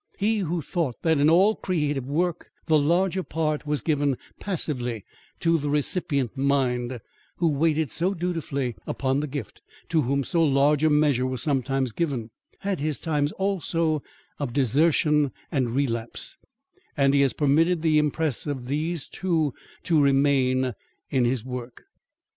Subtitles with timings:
[0.17, 5.05] He who thought that in all creative work the larger part was given passively,
[5.41, 6.99] to the recipient mind,
[7.37, 11.91] who waited so dutifully upon the gift, to whom so large a measure was sometimes
[11.91, 14.01] given, had his times also
[14.39, 16.35] of desertion and relapse;
[16.97, 20.73] and he has permitted the impress of these too to remain
[21.11, 21.83] in his work.